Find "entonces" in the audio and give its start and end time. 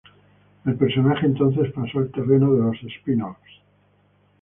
1.27-1.71